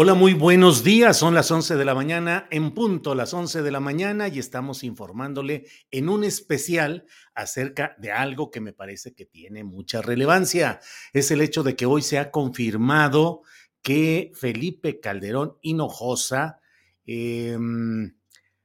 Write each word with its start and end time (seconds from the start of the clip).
Hola, 0.00 0.14
muy 0.14 0.32
buenos 0.32 0.84
días. 0.84 1.16
Son 1.16 1.34
las 1.34 1.50
11 1.50 1.74
de 1.74 1.84
la 1.84 1.92
mañana, 1.92 2.46
en 2.52 2.72
punto 2.72 3.16
las 3.16 3.34
11 3.34 3.62
de 3.62 3.72
la 3.72 3.80
mañana, 3.80 4.28
y 4.28 4.38
estamos 4.38 4.84
informándole 4.84 5.66
en 5.90 6.08
un 6.08 6.22
especial 6.22 7.04
acerca 7.34 7.96
de 7.98 8.12
algo 8.12 8.52
que 8.52 8.60
me 8.60 8.72
parece 8.72 9.12
que 9.16 9.26
tiene 9.26 9.64
mucha 9.64 10.00
relevancia. 10.00 10.78
Es 11.12 11.32
el 11.32 11.40
hecho 11.40 11.64
de 11.64 11.74
que 11.74 11.84
hoy 11.86 12.02
se 12.02 12.20
ha 12.20 12.30
confirmado 12.30 13.42
que 13.82 14.30
Felipe 14.36 15.00
Calderón 15.00 15.58
Hinojosa 15.62 16.60
eh, 17.04 17.58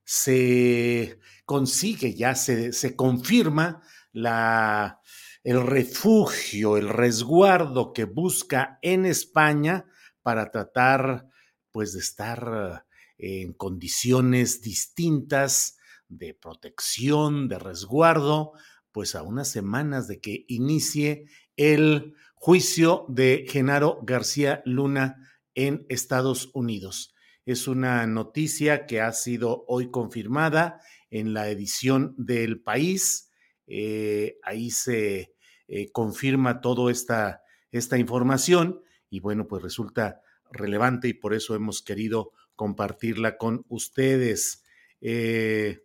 se 0.03 1.17
consigue, 1.45 2.13
ya 2.13 2.35
se, 2.35 2.73
se 2.73 2.95
confirma 2.95 3.81
la, 4.11 5.01
el 5.43 5.65
refugio, 5.65 6.77
el 6.77 6.89
resguardo 6.89 7.91
que 7.91 8.03
busca 8.05 8.77
en 8.83 9.07
España 9.07 9.87
para 10.23 10.49
tratar 10.51 11.27
pues 11.71 11.93
de 11.93 11.99
estar 11.99 12.85
en 13.17 13.53
condiciones 13.53 14.61
distintas 14.61 15.77
de 16.07 16.33
protección, 16.33 17.47
de 17.47 17.59
resguardo, 17.59 18.53
pues 18.91 19.15
a 19.15 19.23
unas 19.23 19.49
semanas 19.49 20.07
de 20.07 20.19
que 20.19 20.45
inicie 20.47 21.25
el 21.57 22.15
juicio 22.35 23.05
de 23.09 23.45
Genaro 23.47 23.99
García 24.03 24.61
Luna 24.65 25.17
en 25.55 25.85
Estados 25.89 26.51
Unidos. 26.53 27.13
Es 27.45 27.67
una 27.67 28.05
noticia 28.07 28.85
que 28.85 29.01
ha 29.01 29.11
sido 29.11 29.65
hoy 29.67 29.91
confirmada 29.91 30.79
en 31.09 31.33
la 31.33 31.49
edición 31.49 32.15
del 32.17 32.61
país. 32.61 33.31
Eh, 33.67 34.37
ahí 34.43 34.71
se 34.71 35.33
eh, 35.67 35.91
confirma 35.91 36.61
toda 36.61 36.91
esta, 36.91 37.41
esta 37.71 37.97
información 37.97 38.81
y 39.13 39.19
bueno, 39.19 39.47
pues 39.47 39.61
resulta 39.61 40.23
relevante 40.49 41.07
y 41.07 41.13
por 41.13 41.35
eso 41.35 41.53
hemos 41.53 41.83
querido 41.83 42.31
compartirla 42.55 43.37
con 43.37 43.63
ustedes. 43.69 44.63
Eh, 45.01 45.83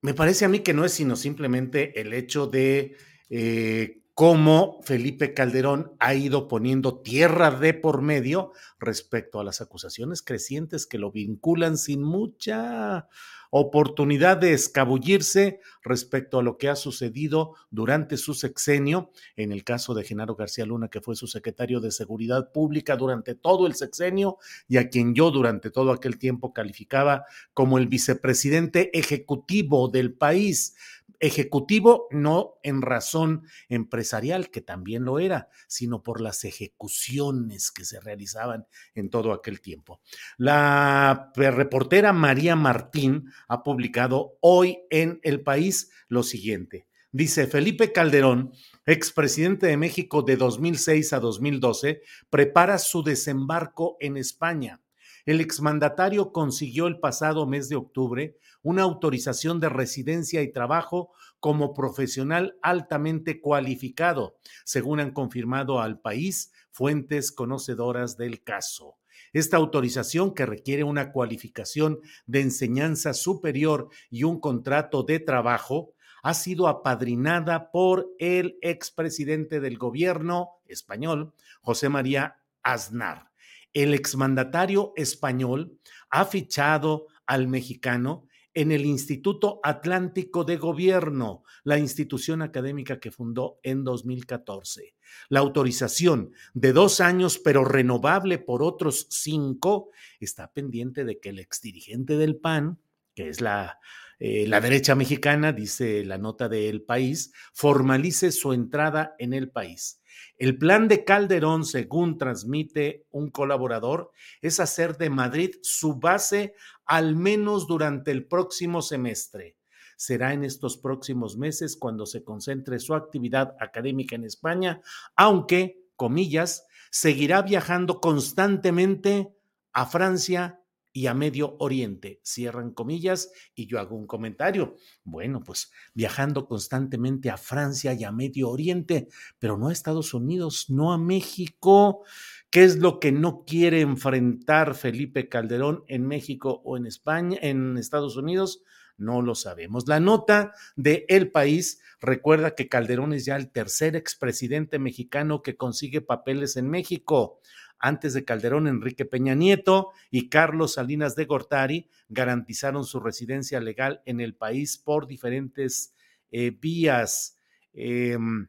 me 0.00 0.14
parece 0.14 0.44
a 0.44 0.48
mí 0.48 0.60
que 0.60 0.74
no 0.74 0.84
es 0.84 0.92
sino 0.92 1.16
simplemente 1.16 2.00
el 2.00 2.12
hecho 2.12 2.46
de 2.46 2.96
eh, 3.30 4.04
cómo 4.14 4.78
Felipe 4.84 5.34
Calderón 5.34 5.96
ha 5.98 6.14
ido 6.14 6.46
poniendo 6.46 7.00
tierra 7.00 7.50
de 7.50 7.74
por 7.74 8.00
medio 8.00 8.52
respecto 8.78 9.40
a 9.40 9.44
las 9.44 9.60
acusaciones 9.60 10.22
crecientes 10.22 10.86
que 10.86 10.98
lo 10.98 11.10
vinculan 11.10 11.78
sin 11.78 12.00
mucha 12.00 13.08
oportunidad 13.50 14.36
de 14.36 14.52
escabullirse 14.52 15.60
respecto 15.82 16.38
a 16.38 16.42
lo 16.42 16.58
que 16.58 16.68
ha 16.68 16.76
sucedido 16.76 17.54
durante 17.70 18.16
su 18.16 18.34
sexenio, 18.34 19.10
en 19.36 19.52
el 19.52 19.64
caso 19.64 19.94
de 19.94 20.04
Genaro 20.04 20.34
García 20.34 20.66
Luna, 20.66 20.88
que 20.88 21.00
fue 21.00 21.16
su 21.16 21.26
secretario 21.26 21.80
de 21.80 21.90
Seguridad 21.90 22.52
Pública 22.52 22.96
durante 22.96 23.34
todo 23.34 23.66
el 23.66 23.74
sexenio 23.74 24.38
y 24.68 24.78
a 24.78 24.88
quien 24.88 25.14
yo 25.14 25.30
durante 25.30 25.70
todo 25.70 25.92
aquel 25.92 26.18
tiempo 26.18 26.52
calificaba 26.52 27.24
como 27.54 27.78
el 27.78 27.86
vicepresidente 27.86 28.96
ejecutivo 28.98 29.88
del 29.88 30.12
país 30.12 30.74
ejecutivo 31.20 32.08
no 32.10 32.58
en 32.62 32.82
razón 32.82 33.44
empresarial, 33.68 34.50
que 34.50 34.60
también 34.60 35.04
lo 35.04 35.18
era, 35.18 35.48
sino 35.66 36.02
por 36.02 36.20
las 36.20 36.44
ejecuciones 36.44 37.70
que 37.70 37.84
se 37.84 38.00
realizaban 38.00 38.66
en 38.94 39.10
todo 39.10 39.32
aquel 39.32 39.60
tiempo. 39.60 40.00
La 40.36 41.32
reportera 41.34 42.12
María 42.12 42.56
Martín 42.56 43.30
ha 43.48 43.62
publicado 43.62 44.36
hoy 44.40 44.78
en 44.90 45.20
El 45.22 45.42
País 45.42 45.90
lo 46.08 46.22
siguiente. 46.22 46.86
Dice 47.12 47.46
Felipe 47.46 47.92
Calderón, 47.92 48.52
expresidente 48.84 49.66
de 49.66 49.76
México 49.76 50.22
de 50.22 50.36
2006 50.36 51.12
a 51.12 51.20
2012, 51.20 52.02
prepara 52.28 52.78
su 52.78 53.02
desembarco 53.02 53.96
en 54.00 54.16
España. 54.16 54.82
El 55.24 55.40
exmandatario 55.40 56.30
consiguió 56.30 56.86
el 56.86 57.00
pasado 57.00 57.46
mes 57.46 57.68
de 57.68 57.76
octubre 57.76 58.36
una 58.62 58.82
autorización 58.82 59.60
de 59.60 59.68
residencia 59.68 60.42
y 60.42 60.52
trabajo 60.52 61.12
como 61.40 61.74
profesional 61.74 62.58
altamente 62.62 63.40
cualificado, 63.40 64.36
según 64.64 65.00
han 65.00 65.12
confirmado 65.12 65.80
al 65.80 66.00
país 66.00 66.52
fuentes 66.70 67.32
conocedoras 67.32 68.16
del 68.16 68.42
caso. 68.42 68.98
Esta 69.36 69.58
autorización, 69.58 70.32
que 70.32 70.46
requiere 70.46 70.82
una 70.82 71.12
cualificación 71.12 72.00
de 72.24 72.40
enseñanza 72.40 73.12
superior 73.12 73.90
y 74.08 74.22
un 74.22 74.40
contrato 74.40 75.02
de 75.02 75.20
trabajo, 75.20 75.92
ha 76.22 76.32
sido 76.32 76.68
apadrinada 76.68 77.70
por 77.70 78.08
el 78.18 78.56
expresidente 78.62 79.60
del 79.60 79.76
gobierno 79.76 80.52
español, 80.68 81.34
José 81.60 81.90
María 81.90 82.38
Aznar. 82.62 83.30
El 83.74 83.92
exmandatario 83.92 84.94
español 84.96 85.78
ha 86.08 86.24
fichado 86.24 87.04
al 87.26 87.46
mexicano 87.46 88.26
en 88.56 88.72
el 88.72 88.86
Instituto 88.86 89.60
Atlántico 89.62 90.42
de 90.42 90.56
Gobierno, 90.56 91.44
la 91.62 91.78
institución 91.78 92.40
académica 92.40 92.98
que 92.98 93.10
fundó 93.10 93.60
en 93.62 93.84
2014. 93.84 94.96
La 95.28 95.40
autorización 95.40 96.32
de 96.54 96.72
dos 96.72 97.00
años, 97.00 97.38
pero 97.38 97.66
renovable 97.66 98.38
por 98.38 98.62
otros 98.62 99.08
cinco, 99.10 99.90
está 100.20 100.54
pendiente 100.54 101.04
de 101.04 101.20
que 101.20 101.28
el 101.28 101.38
exdirigente 101.38 102.16
del 102.16 102.36
PAN, 102.36 102.80
que 103.16 103.30
es 103.30 103.40
la, 103.40 103.80
eh, 104.20 104.46
la 104.46 104.60
derecha 104.60 104.94
mexicana, 104.94 105.52
dice 105.52 106.04
la 106.04 106.18
nota 106.18 106.48
de 106.48 106.68
El 106.68 106.82
País, 106.82 107.32
formalice 107.52 108.30
su 108.30 108.52
entrada 108.52 109.16
en 109.18 109.32
el 109.32 109.50
país. 109.50 110.00
El 110.38 110.58
plan 110.58 110.86
de 110.86 111.04
Calderón, 111.04 111.64
según 111.64 112.18
transmite 112.18 113.06
un 113.10 113.30
colaborador, 113.30 114.12
es 114.42 114.60
hacer 114.60 114.96
de 114.98 115.10
Madrid 115.10 115.50
su 115.62 115.96
base 115.96 116.54
al 116.84 117.16
menos 117.16 117.66
durante 117.66 118.10
el 118.10 118.26
próximo 118.26 118.82
semestre. 118.82 119.56
Será 119.96 120.34
en 120.34 120.44
estos 120.44 120.76
próximos 120.76 121.38
meses 121.38 121.76
cuando 121.76 122.04
se 122.04 122.22
concentre 122.22 122.78
su 122.78 122.94
actividad 122.94 123.56
académica 123.60 124.14
en 124.14 124.24
España, 124.24 124.82
aunque, 125.16 125.78
comillas, 125.96 126.66
seguirá 126.90 127.40
viajando 127.40 128.00
constantemente 128.00 129.28
a 129.72 129.86
Francia, 129.86 130.60
y 130.96 131.08
a 131.08 131.14
Medio 131.14 131.56
Oriente. 131.58 132.20
Cierran 132.22 132.72
comillas 132.72 133.30
y 133.54 133.66
yo 133.66 133.78
hago 133.78 133.94
un 133.94 134.06
comentario. 134.06 134.76
Bueno, 135.04 135.42
pues 135.44 135.70
viajando 135.92 136.46
constantemente 136.46 137.28
a 137.28 137.36
Francia 137.36 137.92
y 137.92 138.02
a 138.02 138.12
Medio 138.12 138.48
Oriente, 138.48 139.08
pero 139.38 139.58
no 139.58 139.68
a 139.68 139.74
Estados 139.74 140.14
Unidos, 140.14 140.70
no 140.70 140.94
a 140.94 140.98
México. 140.98 142.04
¿Qué 142.48 142.64
es 142.64 142.78
lo 142.78 142.98
que 142.98 143.12
no 143.12 143.44
quiere 143.44 143.82
enfrentar 143.82 144.74
Felipe 144.74 145.28
Calderón 145.28 145.84
en 145.86 146.06
México 146.06 146.62
o 146.64 146.78
en 146.78 146.86
España, 146.86 147.36
en 147.42 147.76
Estados 147.76 148.16
Unidos? 148.16 148.62
No 148.96 149.20
lo 149.20 149.34
sabemos. 149.34 149.86
La 149.88 150.00
nota 150.00 150.54
de 150.76 151.04
El 151.10 151.30
País 151.30 151.82
recuerda 152.00 152.54
que 152.54 152.70
Calderón 152.70 153.12
es 153.12 153.26
ya 153.26 153.36
el 153.36 153.50
tercer 153.50 153.96
expresidente 153.96 154.78
mexicano 154.78 155.42
que 155.42 155.58
consigue 155.58 156.00
papeles 156.00 156.56
en 156.56 156.70
México. 156.70 157.40
Antes 157.78 158.14
de 158.14 158.24
Calderón, 158.24 158.68
Enrique 158.68 159.04
Peña 159.04 159.34
Nieto 159.34 159.90
y 160.10 160.28
Carlos 160.28 160.74
Salinas 160.74 161.16
de 161.16 161.24
Gortari 161.26 161.88
garantizaron 162.08 162.84
su 162.84 163.00
residencia 163.00 163.60
legal 163.60 164.02
en 164.06 164.20
el 164.20 164.34
país 164.34 164.78
por 164.78 165.06
diferentes 165.06 165.94
eh, 166.30 166.50
vías. 166.50 167.38
Em, 167.72 168.48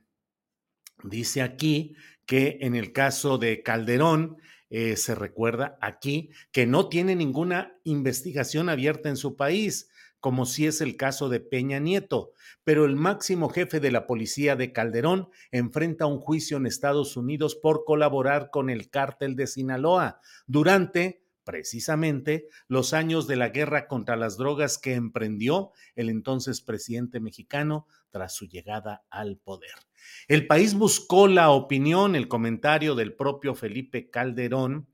dice 1.03 1.41
aquí 1.41 1.95
que 2.25 2.57
en 2.61 2.75
el 2.75 2.93
caso 2.93 3.37
de 3.37 3.63
Calderón, 3.63 4.37
eh, 4.69 4.97
se 4.97 5.15
recuerda 5.15 5.77
aquí 5.81 6.29
que 6.51 6.65
no 6.65 6.89
tiene 6.89 7.15
ninguna 7.15 7.77
investigación 7.85 8.67
abierta 8.67 9.07
en 9.07 9.15
su 9.15 9.37
país 9.37 9.89
como 10.19 10.45
si 10.45 10.65
es 10.65 10.81
el 10.81 10.97
caso 10.97 11.29
de 11.29 11.39
Peña 11.39 11.79
Nieto, 11.79 12.31
pero 12.63 12.85
el 12.85 12.95
máximo 12.95 13.49
jefe 13.49 13.79
de 13.79 13.91
la 13.91 14.07
policía 14.07 14.55
de 14.55 14.73
Calderón 14.73 15.29
enfrenta 15.51 16.05
un 16.05 16.19
juicio 16.19 16.57
en 16.57 16.65
Estados 16.65 17.17
Unidos 17.17 17.55
por 17.55 17.85
colaborar 17.85 18.49
con 18.51 18.69
el 18.69 18.89
cártel 18.89 19.35
de 19.35 19.47
Sinaloa 19.47 20.19
durante 20.47 21.23
precisamente 21.47 22.49
los 22.67 22.93
años 22.93 23.25
de 23.25 23.37
la 23.37 23.47
guerra 23.47 23.87
contra 23.87 24.17
las 24.17 24.35
drogas 24.35 24.77
que 24.77 24.95
emprendió 24.95 25.71
el 25.95 26.09
entonces 26.09 26.59
presidente 26.59 27.21
mexicano 27.21 27.87
tras 28.09 28.33
su 28.35 28.47
llegada 28.47 29.05
al 29.09 29.37
poder. 29.37 29.71
El 30.27 30.45
país 30.45 30.73
buscó 30.73 31.29
la 31.29 31.51
opinión, 31.51 32.17
el 32.17 32.27
comentario 32.27 32.95
del 32.95 33.13
propio 33.13 33.55
Felipe 33.55 34.09
Calderón 34.09 34.89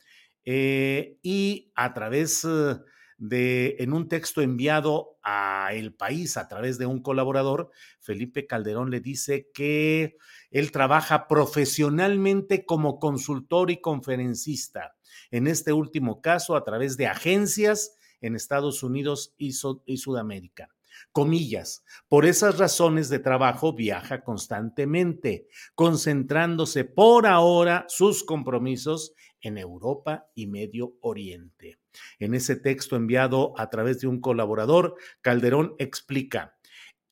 eh, 0.46 1.18
y 1.24 1.72
a 1.74 1.92
través 1.96 2.46
eh, 2.46 2.76
de, 3.24 3.78
en 3.80 3.94
un 3.94 4.10
texto 4.10 4.42
enviado 4.42 5.18
a 5.24 5.70
El 5.72 5.94
País 5.94 6.36
a 6.36 6.50
través 6.50 6.78
de 6.78 6.86
un 6.86 7.02
colaborador, 7.02 7.72
Felipe 8.02 8.48
Calderón 8.48 8.92
le 8.92 9.00
dice 9.00 9.50
que 9.54 10.18
él 10.52 10.74
trabaja 10.74 11.30
profesionalmente 11.30 12.66
como 12.66 13.00
consultor 13.00 13.72
y 13.72 13.80
conferencista. 13.80 14.98
En 15.32 15.48
este 15.48 15.72
último 15.72 16.20
caso, 16.22 16.58
a 16.58 16.66
través 16.66 16.98
de 16.98 17.08
agencias 17.08 17.96
en 18.20 18.36
Estados 18.36 18.84
Unidos 18.84 19.34
y, 19.38 19.54
y 19.86 19.98
Sudamérica 19.98 20.70
comillas. 21.12 21.84
Por 22.08 22.26
esas 22.26 22.58
razones 22.58 23.10
de 23.10 23.20
trabajo 23.20 23.74
viaja 23.74 24.24
constantemente, 24.24 25.48
concentrándose 25.76 26.86
por 26.86 27.28
ahora 27.28 27.86
sus 27.88 28.24
compromisos 28.24 29.14
en 29.42 29.58
Europa 29.58 30.28
y 30.36 30.48
Medio 30.48 30.96
Oriente. 31.02 31.80
En 32.20 32.34
ese 32.34 32.56
texto 32.56 32.96
enviado 32.96 33.54
a 33.58 33.70
través 33.70 34.00
de 34.00 34.08
un 34.08 34.20
colaborador, 34.20 34.96
Calderón 35.22 35.76
explica, 35.78 36.56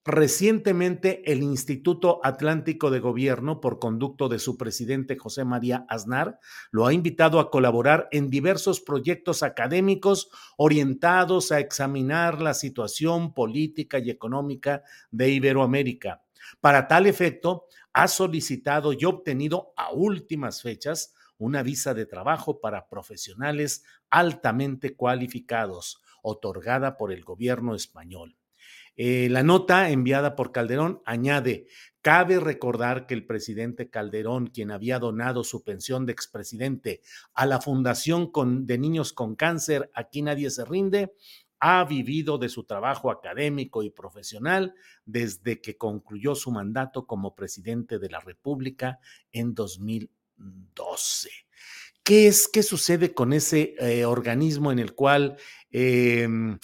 Recientemente, 0.04 1.32
el 1.32 1.44
Instituto 1.44 2.22
Atlántico 2.24 2.90
de 2.90 3.00
Gobierno, 3.00 3.62
por 3.62 3.78
conducto 3.78 4.30
de 4.30 4.40
su 4.40 4.58
presidente 4.58 5.16
José 5.16 5.46
María 5.46 5.86
Aznar, 5.90 6.40
lo 6.72 6.88
ha 6.88 6.94
invitado 6.94 7.40
a 7.40 7.52
colaborar 7.52 8.08
en 8.12 8.32
diversos 8.32 8.82
proyectos 8.82 9.44
académicos 9.44 10.32
orientados 10.58 11.52
a 11.52 11.60
examinar 11.60 12.42
la 12.42 12.56
situación 12.56 13.36
política 13.36 14.00
y 14.00 14.10
económica 14.10 14.82
de 15.12 15.30
Iberoamérica. 15.30 16.24
Para 16.62 16.88
tal 16.88 17.06
efecto, 17.06 17.68
ha 17.94 18.08
solicitado 18.08 18.94
y 18.94 19.06
obtenido 19.06 19.72
a 19.78 19.92
últimas 19.92 20.64
fechas 20.64 21.14
una 21.38 21.62
visa 21.62 21.94
de 21.94 22.08
trabajo 22.08 22.60
para 22.60 22.90
profesionales 22.90 23.84
altamente 24.10 24.96
cualificados, 24.96 26.02
otorgada 26.24 26.98
por 26.98 27.12
el 27.12 27.24
gobierno 27.24 27.76
español. 27.76 28.41
Eh, 29.04 29.30
la 29.32 29.42
nota 29.42 29.90
enviada 29.90 30.36
por 30.36 30.52
Calderón 30.52 31.02
añade, 31.08 31.66
cabe 32.04 32.40
recordar 32.40 33.08
que 33.08 33.16
el 33.16 33.26
presidente 33.26 33.90
Calderón, 33.90 34.46
quien 34.46 34.70
había 34.70 35.00
donado 35.00 35.44
su 35.44 35.64
pensión 35.64 36.06
de 36.06 36.12
expresidente 36.12 37.02
a 37.34 37.48
la 37.48 37.60
Fundación 37.60 38.32
de 38.68 38.78
Niños 38.78 39.12
con 39.12 39.36
Cáncer, 39.36 39.90
aquí 39.96 40.22
nadie 40.22 40.52
se 40.52 40.66
rinde, 40.66 41.16
ha 41.60 41.84
vivido 41.84 42.38
de 42.38 42.48
su 42.48 42.66
trabajo 42.66 43.10
académico 43.10 43.82
y 43.82 43.90
profesional 43.90 44.76
desde 45.04 45.62
que 45.62 45.78
concluyó 45.78 46.36
su 46.36 46.52
mandato 46.52 47.08
como 47.08 47.34
presidente 47.34 47.98
de 47.98 48.10
la 48.12 48.20
República 48.20 49.00
en 49.32 49.56
2012. 49.56 51.30
¿Qué 52.04 52.28
es, 52.28 52.48
qué 52.48 52.62
sucede 52.62 53.16
con 53.16 53.34
ese 53.34 53.74
eh, 53.80 54.06
organismo 54.06 54.72
en 54.72 54.78
el 54.78 54.94
cual 54.94 55.38
em, 55.72 56.60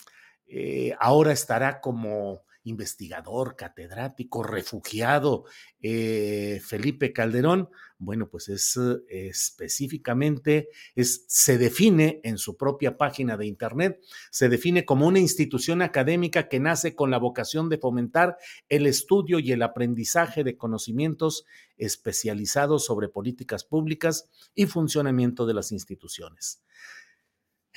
eh, 0.48 0.96
ahora 1.00 1.32
estará 1.34 1.82
como 1.82 2.44
investigador, 2.64 3.56
catedrático, 3.56 4.44
refugiado, 4.44 5.46
eh, 5.82 6.60
Felipe 6.64 7.14
Calderón, 7.14 7.70
bueno, 7.98 8.30
pues 8.30 8.50
es 8.50 8.78
específicamente, 9.08 10.70
es, 10.94 11.24
se 11.28 11.58
define 11.58 12.20
en 12.24 12.38
su 12.38 12.58
propia 12.58 12.98
página 12.98 13.38
de 13.38 13.48
Internet, 13.48 14.02
se 14.30 14.50
define 14.50 14.86
como 14.86 15.08
una 15.08 15.20
institución 15.20 15.82
académica 15.82 16.50
que 16.50 16.60
nace 16.60 16.94
con 16.94 17.10
la 17.10 17.18
vocación 17.18 17.70
de 17.70 17.78
fomentar 17.78 18.38
el 18.70 18.86
estudio 18.86 19.40
y 19.40 19.52
el 19.54 19.64
aprendizaje 19.64 20.44
de 20.44 20.58
conocimientos 20.58 21.46
especializados 21.78 22.86
sobre 22.86 23.08
políticas 23.08 23.64
públicas 23.64 24.30
y 24.54 24.66
funcionamiento 24.66 25.46
de 25.46 25.54
las 25.54 25.72
instituciones. 25.72 26.62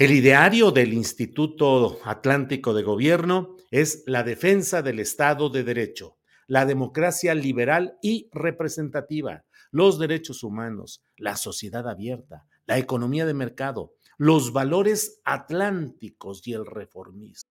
El 0.00 0.12
ideario 0.12 0.70
del 0.70 0.94
Instituto 0.94 1.98
Atlántico 2.04 2.72
de 2.72 2.82
Gobierno 2.82 3.56
es 3.70 4.02
la 4.06 4.22
defensa 4.22 4.80
del 4.80 4.98
Estado 4.98 5.50
de 5.50 5.62
Derecho, 5.62 6.16
la 6.46 6.64
democracia 6.64 7.34
liberal 7.34 7.98
y 8.00 8.30
representativa, 8.32 9.44
los 9.70 9.98
derechos 9.98 10.42
humanos, 10.42 11.04
la 11.18 11.36
sociedad 11.36 11.86
abierta, 11.86 12.46
la 12.64 12.78
economía 12.78 13.26
de 13.26 13.34
mercado, 13.34 13.92
los 14.16 14.54
valores 14.54 15.20
atlánticos 15.26 16.46
y 16.46 16.54
el 16.54 16.64
reformismo. 16.64 17.50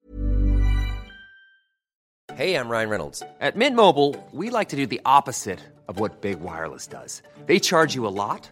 Hey, 2.37 2.53
I'm 2.53 2.69
Ryan 2.69 2.89
Reynolds. 2.91 3.23
At 3.39 3.55
Mint 3.55 3.75
Mobile, 3.75 4.13
we 4.31 4.51
like 4.51 4.69
to 4.69 4.75
do 4.75 4.85
the 4.85 5.01
opposite 5.03 5.61
of 5.87 5.99
what 5.99 6.21
Big 6.21 6.39
Wireless 6.41 6.85
does. 6.85 7.23
They 7.47 7.59
charge 7.59 7.95
you 7.95 8.05
a 8.05 8.13
lot. 8.13 8.51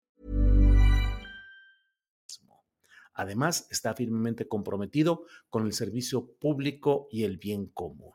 Además, 3.13 3.67
está 3.71 3.93
firmemente 3.93 4.47
comprometido 4.47 5.25
con 5.49 5.65
el 5.65 5.73
servicio 5.73 6.33
público 6.39 7.07
y 7.11 7.23
el 7.23 7.37
bien 7.37 7.67
común. 7.67 8.13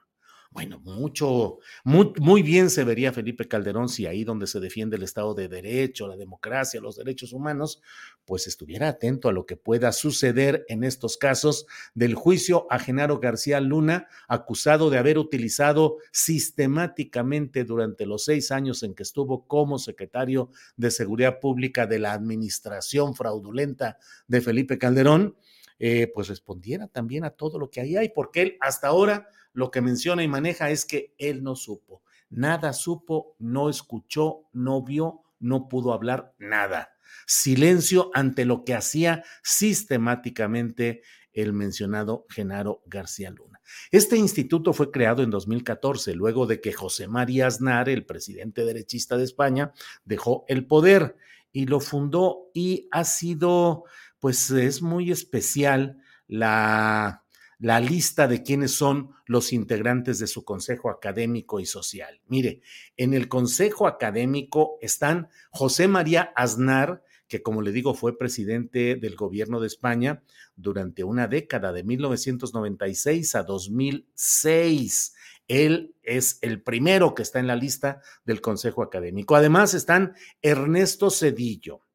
Bueno, 0.56 0.80
mucho, 0.80 1.58
muy, 1.84 2.14
muy, 2.18 2.40
bien 2.40 2.70
se 2.70 2.82
vería 2.82 3.12
Felipe 3.12 3.46
Calderón 3.46 3.90
si 3.90 4.06
ahí 4.06 4.24
donde 4.24 4.46
se 4.46 4.58
defiende 4.58 4.96
el 4.96 5.02
Estado 5.02 5.34
de 5.34 5.48
Derecho, 5.48 6.08
la 6.08 6.16
democracia, 6.16 6.80
los 6.80 6.96
derechos 6.96 7.34
humanos, 7.34 7.82
pues 8.24 8.46
estuviera 8.46 8.88
atento 8.88 9.28
a 9.28 9.32
lo 9.32 9.44
que 9.44 9.58
pueda 9.58 9.92
suceder 9.92 10.64
en 10.68 10.82
estos 10.82 11.18
casos 11.18 11.66
del 11.92 12.14
juicio 12.14 12.66
a 12.70 12.78
Genaro 12.78 13.20
García 13.20 13.60
Luna, 13.60 14.08
acusado 14.28 14.88
de 14.88 14.96
haber 14.96 15.18
utilizado 15.18 15.98
sistemáticamente 16.10 17.64
durante 17.64 18.06
los 18.06 18.24
seis 18.24 18.50
años 18.50 18.82
en 18.82 18.94
que 18.94 19.02
estuvo 19.02 19.46
como 19.46 19.78
secretario 19.78 20.48
de 20.78 20.90
Seguridad 20.90 21.38
Pública 21.38 21.86
de 21.86 21.98
la 21.98 22.14
administración 22.14 23.14
fraudulenta 23.14 23.98
de 24.26 24.40
Felipe 24.40 24.78
Calderón, 24.78 25.36
eh, 25.78 26.10
pues 26.14 26.28
respondiera 26.28 26.88
también 26.88 27.24
a 27.24 27.30
todo 27.30 27.58
lo 27.58 27.70
que 27.70 27.80
ahí 27.80 27.96
hay, 27.96 28.08
porque 28.08 28.42
él 28.42 28.56
hasta 28.60 28.88
ahora 28.88 29.28
lo 29.52 29.70
que 29.70 29.80
menciona 29.80 30.22
y 30.22 30.28
maneja 30.28 30.70
es 30.70 30.84
que 30.84 31.14
él 31.18 31.42
no 31.42 31.56
supo, 31.56 32.02
nada 32.30 32.72
supo, 32.72 33.36
no 33.38 33.68
escuchó, 33.68 34.48
no 34.52 34.82
vio, 34.82 35.22
no 35.38 35.68
pudo 35.68 35.92
hablar 35.92 36.34
nada. 36.38 36.92
Silencio 37.26 38.10
ante 38.14 38.44
lo 38.44 38.64
que 38.64 38.74
hacía 38.74 39.24
sistemáticamente 39.42 41.02
el 41.32 41.52
mencionado 41.52 42.26
Genaro 42.30 42.82
García 42.86 43.30
Luna. 43.30 43.60
Este 43.90 44.16
instituto 44.16 44.72
fue 44.72 44.90
creado 44.90 45.22
en 45.22 45.30
2014, 45.30 46.14
luego 46.14 46.46
de 46.46 46.60
que 46.60 46.72
José 46.72 47.08
María 47.08 47.46
Aznar, 47.46 47.88
el 47.88 48.06
presidente 48.06 48.64
derechista 48.64 49.16
de 49.16 49.24
España, 49.24 49.72
dejó 50.04 50.44
el 50.48 50.66
poder 50.66 51.16
y 51.52 51.66
lo 51.66 51.80
fundó 51.80 52.50
y 52.54 52.88
ha 52.90 53.04
sido, 53.04 53.84
pues 54.20 54.50
es 54.50 54.82
muy 54.82 55.10
especial 55.10 55.98
la, 56.26 57.24
la 57.58 57.80
lista 57.80 58.28
de 58.28 58.42
quiénes 58.42 58.72
son 58.72 59.10
los 59.26 59.52
integrantes 59.52 60.18
de 60.18 60.26
su 60.26 60.44
Consejo 60.44 60.90
Académico 60.90 61.60
y 61.60 61.66
Social. 61.66 62.20
Mire, 62.28 62.60
en 62.96 63.14
el 63.14 63.28
Consejo 63.28 63.86
Académico 63.86 64.78
están 64.80 65.28
José 65.50 65.88
María 65.88 66.32
Aznar, 66.36 67.02
que 67.28 67.42
como 67.42 67.62
le 67.62 67.72
digo 67.72 67.94
fue 67.94 68.18
presidente 68.18 68.96
del 68.96 69.16
gobierno 69.16 69.60
de 69.60 69.66
España 69.66 70.22
durante 70.54 71.02
una 71.02 71.28
década, 71.28 71.72
de 71.72 71.82
1996 71.82 73.34
a 73.34 73.42
2006. 73.42 75.14
Él 75.48 75.94
es 76.02 76.38
el 76.42 76.62
primero 76.62 77.14
que 77.14 77.22
está 77.22 77.38
en 77.38 77.46
la 77.46 77.56
lista 77.56 78.00
del 78.24 78.40
Consejo 78.40 78.82
Académico. 78.82 79.36
Además 79.36 79.74
están 79.74 80.14
Ernesto 80.42 81.10
Cedillo, 81.10 81.85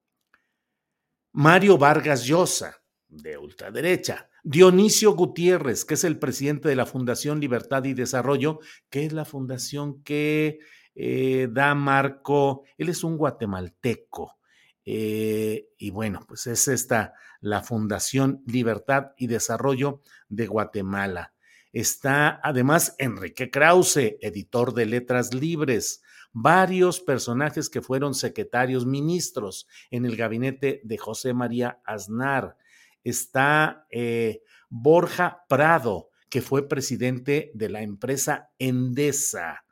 Mario 1.34 1.78
Vargas 1.78 2.26
Llosa, 2.26 2.82
de 3.08 3.38
ultraderecha, 3.38 4.30
Dionisio 4.44 5.14
Gutiérrez, 5.14 5.86
que 5.86 5.94
es 5.94 6.04
el 6.04 6.18
presidente 6.18 6.70
de 6.70 6.76
la 6.76 6.86
Fundación 6.86 7.40
Libertad 7.40 7.84
y 7.84 7.94
Desarrollo, 7.94 8.60
que 8.90 9.06
es 9.06 9.14
la 9.14 9.26
fundación 9.26 10.02
que 10.04 10.60
eh, 10.96 11.48
da 11.52 11.76
marco, 11.76 12.64
él 12.78 12.90
es 12.90 13.04
un 13.04 13.18
guatemalteco, 13.18 14.38
eh, 14.84 15.70
y 15.78 15.92
bueno, 15.92 16.22
pues 16.28 16.48
es 16.48 16.68
esta 16.68 17.14
la 17.40 17.62
Fundación 17.62 18.44
Libertad 18.46 19.12
y 19.18 19.28
Desarrollo 19.28 20.02
de 20.28 20.48
Guatemala. 20.48 21.34
Está 21.72 22.40
además 22.44 22.96
Enrique 22.98 23.50
Krause, 23.50 24.18
editor 24.22 24.74
de 24.74 24.86
Letras 24.86 25.34
Libres, 25.34 26.02
varios 26.34 27.00
personajes 27.00 27.70
que 27.70 27.82
fueron 27.82 28.14
secretarios 28.14 28.86
ministros 28.86 29.68
en 29.90 30.06
el 30.06 30.16
gabinete 30.16 30.82
de 30.84 30.98
José 30.98 31.34
María 31.34 31.82
Aznar. 31.86 32.58
Está 33.04 33.86
eh, 33.90 34.42
Borja 34.70 35.44
Prado, 35.50 36.10
que 36.30 36.42
fue 36.42 36.68
presidente 36.68 37.52
de 37.54 37.70
la 37.70 37.82
empresa 37.82 38.52
Endesa. 38.58 39.66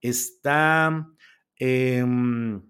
Está... 0.00 1.06
Em, 1.58 2.62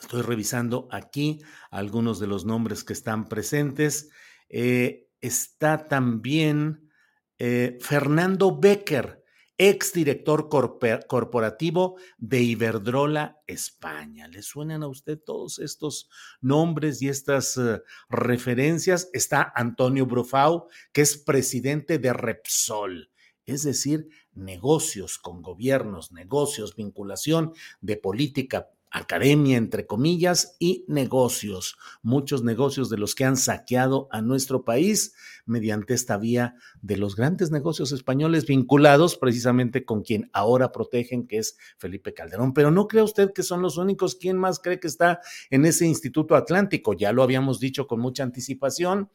Estoy 0.00 0.22
revisando 0.22 0.88
aquí 0.90 1.40
algunos 1.70 2.20
de 2.20 2.28
los 2.28 2.44
nombres 2.44 2.84
que 2.84 2.92
están 2.92 3.28
presentes. 3.28 4.10
Eh, 4.48 5.08
está 5.20 5.88
también 5.88 6.90
eh, 7.38 7.78
Fernando 7.80 8.58
Becker, 8.58 9.24
exdirector 9.58 10.48
corporativo 10.48 11.96
de 12.16 12.40
Iberdrola 12.40 13.42
España. 13.48 14.28
¿Le 14.28 14.42
suenan 14.42 14.84
a 14.84 14.88
usted 14.88 15.18
todos 15.18 15.58
estos 15.58 16.08
nombres 16.40 17.02
y 17.02 17.08
estas 17.08 17.56
eh, 17.56 17.82
referencias? 18.08 19.10
Está 19.12 19.52
Antonio 19.54 20.06
Brufau, 20.06 20.68
que 20.92 21.02
es 21.02 21.18
presidente 21.18 21.98
de 21.98 22.12
Repsol, 22.12 23.10
es 23.46 23.64
decir, 23.64 24.08
negocios 24.32 25.18
con 25.18 25.42
gobiernos, 25.42 26.12
negocios, 26.12 26.76
vinculación 26.76 27.52
de 27.80 27.96
política 27.96 28.68
academia, 28.90 29.56
entre 29.56 29.86
comillas, 29.86 30.56
y 30.58 30.84
negocios, 30.88 31.76
muchos 32.02 32.42
negocios 32.42 32.90
de 32.90 32.98
los 32.98 33.14
que 33.14 33.24
han 33.24 33.36
saqueado 33.36 34.08
a 34.10 34.22
nuestro 34.22 34.64
país 34.64 35.14
mediante 35.46 35.94
esta 35.94 36.16
vía 36.16 36.56
de 36.82 36.96
los 36.96 37.16
grandes 37.16 37.50
negocios 37.50 37.92
españoles 37.92 38.46
vinculados 38.46 39.16
precisamente 39.16 39.84
con 39.84 40.02
quien 40.02 40.30
ahora 40.32 40.72
protegen, 40.72 41.26
que 41.26 41.38
es 41.38 41.56
Felipe 41.78 42.14
Calderón. 42.14 42.52
Pero 42.52 42.70
no 42.70 42.88
cree 42.88 43.02
usted 43.02 43.32
que 43.32 43.42
son 43.42 43.62
los 43.62 43.76
únicos. 43.76 44.14
¿Quién 44.16 44.38
más 44.38 44.58
cree 44.58 44.80
que 44.80 44.88
está 44.88 45.20
en 45.50 45.64
ese 45.64 45.86
Instituto 45.86 46.36
Atlántico? 46.36 46.92
Ya 46.94 47.12
lo 47.12 47.22
habíamos 47.22 47.60
dicho 47.60 47.86
con 47.86 48.00
mucha 48.00 48.22
anticipación. 48.22 49.10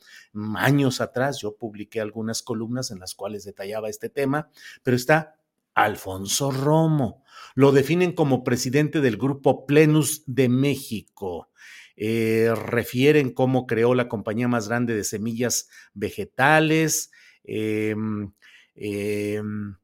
Años 0.56 1.02
atrás 1.02 1.40
yo 1.40 1.56
publiqué 1.56 2.02
algunas 2.02 2.42
columnas 2.42 2.92
en 2.92 3.00
las 3.00 3.16
cuales 3.16 3.44
detallaba 3.44 3.90
este 3.90 4.10
tema, 4.10 4.50
pero 4.84 4.98
está 4.98 5.36
Alfonso 5.76 6.52
Romo. 6.52 7.24
Lo 7.56 7.72
definen 7.72 8.14
como 8.14 8.44
presidente 8.44 9.02
del 9.02 9.18
grupo 9.18 9.66
Plenus 9.66 10.24
de 10.26 10.50
México. 10.50 11.50
Eh, 11.96 12.52
refieren 12.56 13.32
cómo 13.32 13.68
creó 13.68 13.94
la 13.94 14.08
compañía 14.08 14.48
más 14.48 14.68
grande 14.68 14.96
de 14.96 15.04
semillas 15.04 15.70
vegetales 15.94 17.12
em, 17.44 18.34
em, 18.76 19.76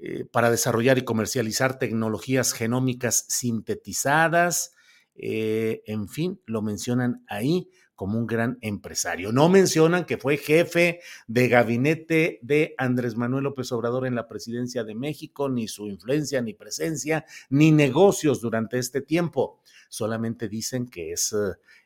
eh, 0.00 0.24
para 0.32 0.50
desarrollar 0.50 0.96
y 0.96 1.04
comercializar 1.04 1.78
tecnologías 1.78 2.52
genómicas 2.54 3.26
sintetizadas. 3.28 4.74
Eh, 5.14 5.82
en 5.86 6.08
fin, 6.08 6.40
lo 6.46 6.62
mencionan 6.62 7.24
ahí 7.28 7.68
como 7.98 8.16
un 8.16 8.28
gran 8.28 8.58
empresario. 8.60 9.32
No 9.32 9.48
mencionan 9.48 10.04
que 10.04 10.18
fue 10.18 10.36
jefe 10.36 11.00
de 11.26 11.48
gabinete 11.48 12.38
de 12.42 12.76
Andrés 12.78 13.16
Manuel 13.16 13.42
López 13.42 13.72
Obrador 13.72 14.06
en 14.06 14.14
la 14.14 14.28
presidencia 14.28 14.84
de 14.84 14.94
México, 14.94 15.48
ni 15.48 15.66
su 15.66 15.88
influencia, 15.88 16.40
ni 16.40 16.54
presencia, 16.54 17.24
ni 17.50 17.72
negocios 17.72 18.40
durante 18.40 18.78
este 18.78 19.00
tiempo. 19.00 19.58
Solamente 19.88 20.48
dicen 20.48 20.86
que 20.86 21.10
es 21.10 21.34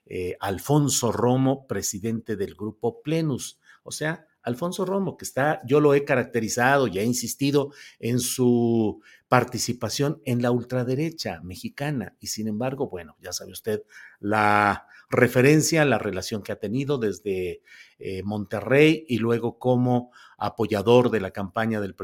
eh, 0.05 0.37
Alfonso 0.39 1.13
Romo, 1.13 1.67
presidente 1.67 2.37
del 2.37 2.57
grupo 2.57 3.01
Plenus. 3.01 3.59
O 3.83 3.91
sea, 3.91 4.27
Alfonso 4.43 4.85
Romo, 4.85 5.17
que 5.17 5.25
está, 5.25 5.63
yo 5.65 5.81
lo 5.81 5.95
he 5.95 6.05
caracterizado 6.05 6.89
y 6.89 6.99
he 6.99 7.05
insistido 7.05 7.73
en 8.01 8.21
su 8.21 9.01
participación 9.29 10.21
en 10.27 10.43
la 10.43 10.51
ultraderecha 10.51 11.41
mexicana. 11.43 12.17
Y 12.21 12.27
sin 12.27 12.49
embargo, 12.49 12.91
bueno, 12.91 13.17
ya 13.23 13.33
sabe 13.33 13.53
usted 13.53 13.83
la 14.21 14.87
referencia 15.13 15.83
a 15.83 15.85
la 15.85 15.99
relación 15.99 16.43
que 16.43 16.53
ha 16.53 16.59
tenido 16.59 16.97
desde 16.97 17.61
eh, 17.99 18.23
Monterrey 18.25 19.05
y 19.07 19.19
luego 19.19 19.59
como 19.59 20.11
apoyador 20.39 21.11
de 21.11 21.21
la 21.21 21.31
campaña 21.31 21.81
del, 21.81 21.95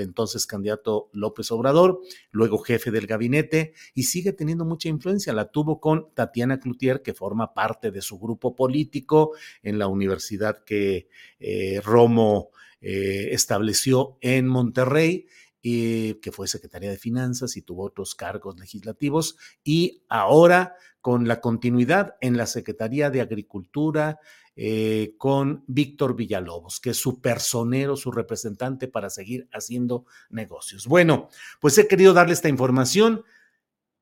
entonces 0.00 0.46
candidato 0.46 1.08
López 1.12 1.50
Obrador, 1.50 2.00
luego 2.30 2.58
jefe 2.58 2.90
del 2.90 3.06
gabinete 3.06 3.72
y 3.94 4.04
sigue 4.04 4.32
teniendo 4.32 4.64
mucha 4.64 4.88
influencia. 4.90 5.32
La 5.32 5.50
tuvo 5.50 5.80
con 5.80 6.12
Tatiana 6.14 6.60
Cloutier, 6.60 7.02
que 7.02 7.14
forma 7.14 7.54
parte 7.54 7.90
de 7.90 8.02
su 8.02 8.18
grupo 8.18 8.54
político 8.54 9.32
en 9.62 9.78
la 9.78 9.88
universidad 9.88 10.62
que 10.62 11.08
eh, 11.40 11.80
Romo 11.82 12.50
eh, 12.82 13.30
estableció 13.32 14.18
en 14.20 14.46
Monterrey 14.46 15.26
que 15.62 16.32
fue 16.32 16.48
secretaria 16.48 16.90
de 16.90 16.96
Finanzas 16.96 17.56
y 17.56 17.62
tuvo 17.62 17.84
otros 17.84 18.14
cargos 18.14 18.58
legislativos, 18.58 19.36
y 19.62 20.02
ahora 20.08 20.74
con 21.00 21.26
la 21.26 21.40
continuidad 21.40 22.16
en 22.20 22.36
la 22.36 22.46
Secretaría 22.46 23.10
de 23.10 23.20
Agricultura 23.20 24.18
eh, 24.56 25.14
con 25.16 25.64
Víctor 25.68 26.16
Villalobos, 26.16 26.80
que 26.80 26.90
es 26.90 26.96
su 26.98 27.20
personero, 27.20 27.96
su 27.96 28.10
representante 28.10 28.88
para 28.88 29.08
seguir 29.08 29.48
haciendo 29.52 30.04
negocios. 30.28 30.86
Bueno, 30.86 31.28
pues 31.60 31.78
he 31.78 31.88
querido 31.88 32.12
darle 32.12 32.34
esta 32.34 32.48
información. 32.48 33.22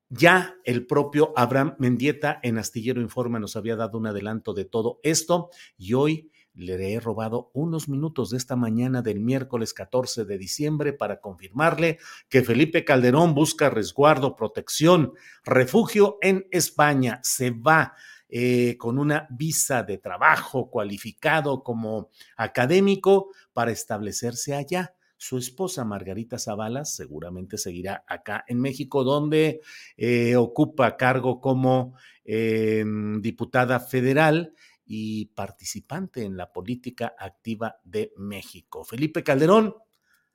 Ya 0.09 0.55
el 0.65 0.87
propio 0.87 1.33
Abraham 1.37 1.75
Mendieta 1.77 2.39
en 2.41 2.57
Astillero 2.57 2.99
Informa 2.99 3.39
nos 3.39 3.55
había 3.55 3.75
dado 3.75 3.97
un 3.99 4.07
adelanto 4.07 4.53
de 4.53 4.65
todo 4.65 4.99
esto 5.03 5.49
y 5.77 5.93
hoy 5.93 6.31
le 6.59 6.93
he 6.93 6.99
robado 6.99 7.49
unos 7.53 7.87
minutos 7.87 8.29
de 8.29 8.37
esta 8.37 8.55
mañana 8.55 9.01
del 9.01 9.19
miércoles 9.19 9.73
14 9.73 10.25
de 10.25 10.37
diciembre 10.37 10.93
para 10.93 11.21
confirmarle 11.21 11.99
que 12.27 12.43
Felipe 12.43 12.83
Calderón 12.83 13.33
busca 13.33 13.69
resguardo, 13.69 14.35
protección, 14.35 15.13
refugio 15.45 16.17
en 16.21 16.47
España. 16.51 17.21
Se 17.23 17.51
va 17.51 17.93
eh, 18.27 18.75
con 18.77 18.99
una 18.99 19.27
visa 19.31 19.83
de 19.83 19.97
trabajo 19.97 20.69
cualificado 20.69 21.63
como 21.63 22.09
académico 22.35 23.31
para 23.53 23.71
establecerse 23.71 24.53
allá. 24.53 24.93
Su 25.17 25.37
esposa 25.37 25.83
Margarita 25.83 26.37
Zavala 26.37 26.85
seguramente 26.85 27.57
seguirá 27.57 28.03
acá 28.07 28.45
en 28.47 28.59
México, 28.59 29.03
donde 29.03 29.61
eh, 29.97 30.35
ocupa 30.35 30.95
cargo 30.95 31.41
como 31.41 31.95
em, 32.23 33.21
diputada 33.21 33.79
federal 33.79 34.53
y 34.91 35.27
participante 35.27 36.23
en 36.23 36.35
la 36.35 36.51
política 36.51 37.13
activa 37.19 37.75
de 37.83 38.11
México. 38.17 38.83
Felipe 38.83 39.23
Calderón 39.23 39.75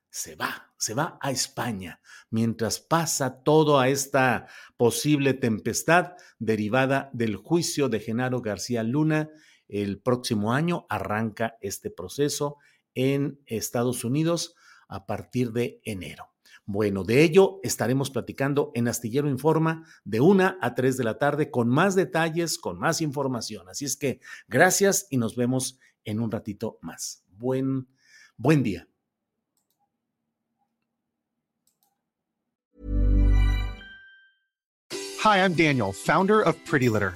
se 0.09 0.37
va, 0.37 0.73
se 0.77 0.93
va 0.93 1.19
a 1.21 1.29
España, 1.29 1.99
mientras 2.29 2.79
pasa 2.79 3.43
toda 3.43 3.89
esta 3.89 4.47
posible 4.77 5.33
tempestad 5.33 6.13
derivada 6.39 7.09
del 7.11 7.35
juicio 7.35 7.89
de 7.89 7.99
Genaro 7.99 8.41
García 8.41 8.81
Luna. 8.83 9.29
El 9.67 10.01
próximo 10.01 10.53
año 10.53 10.85
arranca 10.87 11.57
este 11.59 11.89
proceso 11.89 12.55
en 12.93 13.41
Estados 13.47 14.05
Unidos 14.05 14.55
a 14.87 15.05
partir 15.05 15.51
de 15.51 15.81
enero. 15.83 16.34
Bueno, 16.67 17.03
de 17.03 17.21
ello 17.21 17.59
estaremos 17.63 18.09
platicando 18.09 18.71
en 18.73 18.87
Astillero 18.87 19.29
Informa 19.29 19.85
de 20.03 20.19
una 20.19 20.57
a 20.61 20.73
3 20.73 20.97
de 20.97 21.03
la 21.03 21.19
tarde 21.19 21.51
con 21.51 21.69
más 21.69 21.93
detalles, 21.95 22.57
con 22.57 22.79
más 22.79 23.01
información. 23.01 23.69
Así 23.69 23.85
es 23.85 23.95
que 23.95 24.19
gracias 24.47 25.05
y 25.11 25.17
nos 25.17 25.35
vemos 25.35 25.79
en 26.05 26.19
un 26.19 26.31
ratito 26.31 26.79
más. 26.81 27.23
Buen, 27.27 27.87
buen 28.35 28.63
día. 28.63 28.87
Hi, 35.23 35.39
I'm 35.39 35.55
Daniel, 35.55 35.91
founder 35.91 36.41
of 36.41 36.55
Pretty 36.69 36.87
Litter. 36.87 37.15